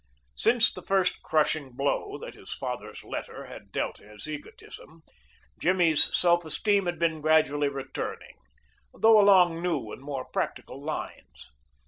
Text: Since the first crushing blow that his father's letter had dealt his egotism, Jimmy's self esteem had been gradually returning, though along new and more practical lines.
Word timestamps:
Since 0.35 0.73
the 0.73 0.81
first 0.81 1.21
crushing 1.21 1.73
blow 1.73 2.17
that 2.17 2.33
his 2.33 2.51
father's 2.51 3.03
letter 3.03 3.43
had 3.45 3.71
dealt 3.71 3.97
his 3.99 4.27
egotism, 4.27 5.03
Jimmy's 5.59 6.09
self 6.17 6.43
esteem 6.43 6.87
had 6.87 6.97
been 6.97 7.21
gradually 7.21 7.69
returning, 7.69 8.37
though 8.95 9.21
along 9.21 9.61
new 9.61 9.91
and 9.91 10.01
more 10.01 10.25
practical 10.25 10.81
lines. 10.81 11.51